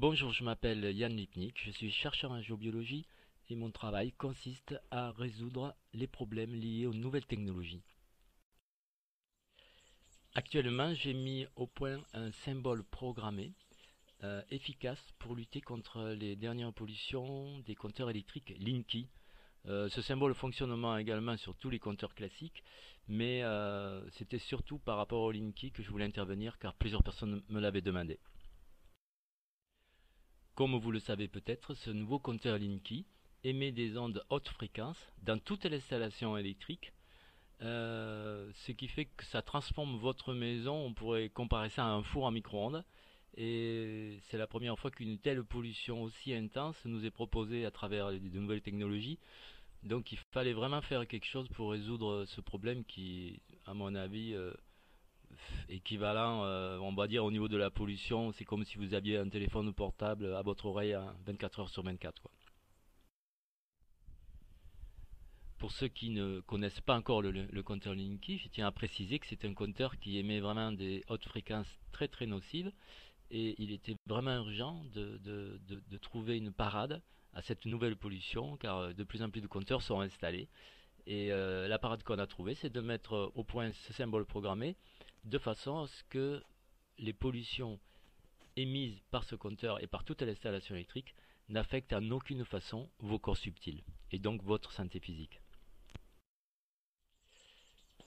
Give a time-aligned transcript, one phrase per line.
[0.00, 3.04] Bonjour, je m'appelle Yann Lipnik, je suis chercheur en géobiologie
[3.50, 7.82] et mon travail consiste à résoudre les problèmes liés aux nouvelles technologies.
[10.36, 13.54] Actuellement, j'ai mis au point un symbole programmé
[14.22, 19.08] euh, efficace pour lutter contre les dernières pollutions des compteurs électriques Linky.
[19.66, 22.62] Euh, ce symbole fonctionnement également sur tous les compteurs classiques,
[23.08, 27.42] mais euh, c'était surtout par rapport au Linky que je voulais intervenir car plusieurs personnes
[27.48, 28.20] me l'avaient demandé.
[30.58, 33.06] Comme vous le savez peut-être, ce nouveau compteur Linky
[33.44, 36.92] émet des ondes haute fréquence dans toute l'installation électrique,
[37.62, 42.02] euh, ce qui fait que ça transforme votre maison, on pourrait comparer ça à un
[42.02, 42.84] four à micro-ondes,
[43.36, 48.10] et c'est la première fois qu'une telle pollution aussi intense nous est proposée à travers
[48.10, 49.20] de nouvelles technologies.
[49.84, 54.34] Donc il fallait vraiment faire quelque chose pour résoudre ce problème qui, à mon avis,
[54.34, 54.52] euh,
[55.68, 59.18] équivalent, euh, on va dire au niveau de la pollution, c'est comme si vous aviez
[59.18, 60.96] un téléphone portable à votre oreille
[61.26, 62.28] 24 heures sur 24.
[65.58, 69.26] Pour ceux qui ne connaissent pas encore le, compteur Linky, je tiens à préciser que
[69.26, 72.72] c'est un compteur qui émet vraiment des hautes fréquences très très nocives
[73.30, 75.60] et il était vraiment urgent de,
[76.00, 77.02] trouver une parade
[77.34, 80.48] à cette nouvelle pollution car euh, de plus en plus de compteurs sont installés.
[81.06, 84.76] Et euh, la parade qu'on a trouvée, c'est de mettre au point ce symbole programmé
[85.28, 86.42] de façon à ce que
[86.98, 87.78] les pollutions
[88.56, 91.14] émises par ce compteur et par toute l'installation électrique
[91.48, 95.40] n'affectent en aucune façon vos corps subtils et donc votre santé physique.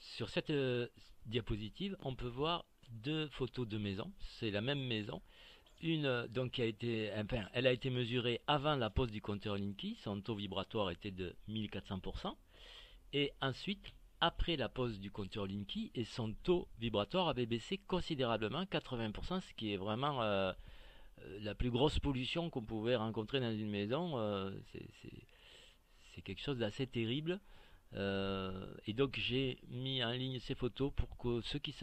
[0.00, 0.86] Sur cette euh,
[1.26, 4.12] diapositive, on peut voir deux photos de maisons.
[4.38, 5.22] C'est la même maison.
[5.80, 7.10] Une euh, donc qui a été,
[7.52, 9.96] elle a été mesurée avant la pose du compteur Linky.
[10.02, 12.36] Son taux vibratoire était de 1400%.
[13.12, 13.92] Et ensuite,
[14.24, 19.52] après la pose du compteur Linky et son taux vibratoire avait baissé considérablement, 80%, ce
[19.52, 20.50] qui est vraiment euh,
[21.20, 24.16] euh, la plus grosse pollution qu'on pouvait rencontrer dans une maison.
[24.16, 24.50] Euh,
[26.14, 27.38] c'est quelque chose d'assez terrible.
[27.92, 31.74] et donc j'ai mis en ligne ces photos pour que ceux qui,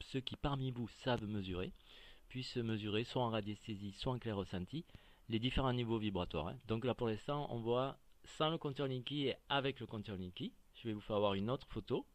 [0.00, 1.72] ceux qui parmi vous savent mesurer
[2.28, 4.84] puissent mesurer soit en radiesthésie, soit en clair ressenti
[5.30, 6.48] les différents niveaux vibratoires.
[6.48, 6.58] Hein.
[6.66, 10.52] Donc là pour l'instant on voit sans le compteur Linky et avec le compteur Linky.
[10.82, 12.06] Je vais vous faire voir une autre photo.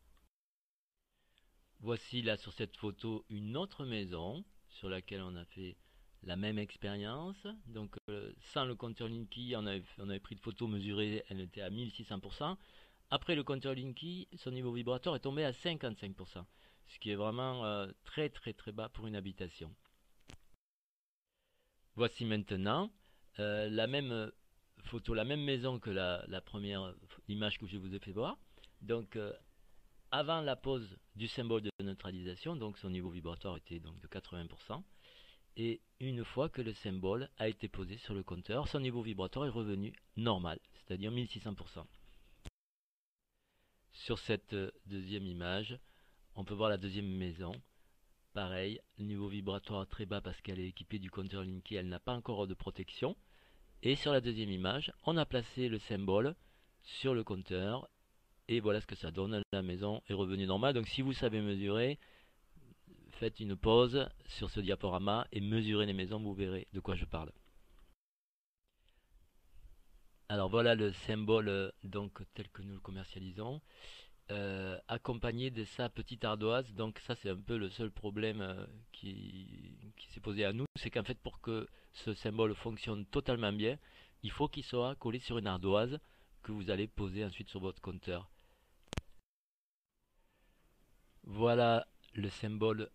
[1.80, 5.76] Voici là sur cette photo une autre maison sur laquelle on a fait
[6.22, 7.46] la même expérience.
[7.68, 11.70] Donc euh, sans le compteur Linky, on avait, pris de photos mesurées, elle était à
[11.70, 12.56] 1600%.
[13.10, 16.46] Après le compteur Linky, son niveau vibratoire est tombé à 55%,
[16.88, 19.76] ce qui est vraiment euh, très très très bas pour une habitation.
[21.96, 22.94] Voici maintenant
[23.40, 24.32] euh, la même
[24.86, 26.96] photo, la même maison que la première
[27.28, 28.38] image que je vous ai fait voir.
[28.84, 29.32] Donc, euh,
[30.12, 34.84] avant la pose du symbole de neutralisation, donc son niveau vibratoire était donc de 80%,
[35.56, 39.46] et une fois que le symbole a été posé sur le compteur, son niveau vibratoire
[39.46, 41.86] est revenu normal, c'est-à-dire 1600%.
[43.94, 45.80] Sur cette euh, deuxième image,
[46.36, 47.54] on peut voir la deuxième maison.
[48.34, 52.14] Pareil, niveau vibratoire très bas parce qu'elle est équipée du compteur Linky, elle n'a pas
[52.14, 53.16] encore de protection.
[53.82, 56.36] Et sur la deuxième image, on a placé le symbole
[56.82, 57.88] sur le compteur
[58.48, 59.42] et voilà ce que ça donne.
[59.52, 60.74] La maison est revenue normale.
[60.74, 62.00] Donc si vous savez mesurer,
[63.12, 67.06] faites une pause sur ce diaporama et mesurez les maisons, vous verrez de quoi je
[67.06, 67.32] parle.
[70.30, 73.62] Alors voilà le symbole donc tel que nous le commercialisons,
[74.32, 76.74] euh, accompagné de sa petite ardoise.
[76.74, 79.78] Donc ça c'est un peu le seul problème euh, qui
[80.10, 83.78] s'est posé à nous, c'est qu'en fait pour que ce symbole fonctionne totalement bien,
[84.24, 86.00] il faut qu'il soit collé sur une ardoise
[86.42, 88.33] que vous allez poser ensuite sur votre compteur.
[91.24, 92.90] Voilà le symbole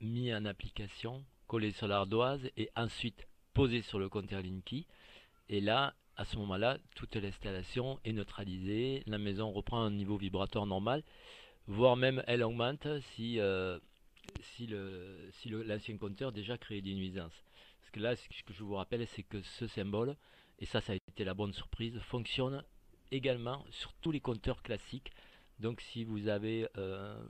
[0.00, 4.86] mis en application, collé sur l'ardoise et ensuite posé sur le compteur Linky.
[5.48, 10.66] Et là, à ce moment-là, toute l'installation est neutralisée, la maison reprend un niveau vibratoire
[10.66, 11.02] normal,
[11.66, 13.78] voire même elle augmente si, euh,
[14.42, 17.44] si l'ancien si compteur déjà créé des nuisances.
[17.80, 20.16] Parce que là, ce que je vous rappelle, c'est que ce symbole,
[20.58, 22.62] et ça, ça a été la bonne surprise, fonctionne
[23.10, 25.10] également sur tous les compteurs classiques.
[25.60, 27.22] Donc si vous avez euh,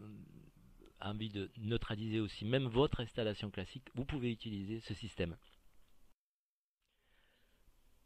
[1.01, 5.37] envie de neutraliser aussi même votre installation classique, vous pouvez utiliser ce système.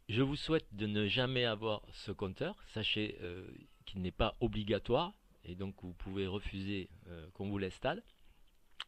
[0.09, 2.57] Je vous souhaite de ne jamais avoir ce compteur.
[2.69, 3.47] Sachez euh,
[3.85, 5.13] qu'il n'est pas obligatoire
[5.45, 8.03] et donc vous pouvez refuser euh, qu'on vous l'installe.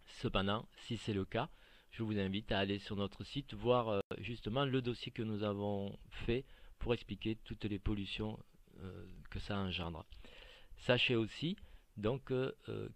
[0.06, 1.50] Cependant, si c'est le cas,
[1.90, 5.98] je vous invite à aller sur notre site voir justement le dossier que nous avons
[6.10, 6.44] fait
[6.78, 8.38] pour expliquer toutes les pollutions
[9.30, 10.04] que ça engendre.
[10.78, 11.56] Sachez aussi
[11.96, 12.52] donc euh,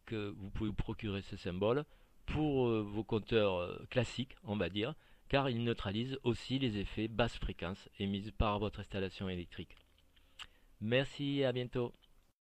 [0.06, 1.84] que vous pouvez vous procurer ce symbole
[2.26, 4.94] pour euh, vos compteurs euh, classiques, on va dire,
[5.28, 9.76] car il neutralise aussi les effets basse fréquence émises par votre installation électrique.
[10.80, 11.92] Merci, à bientôt.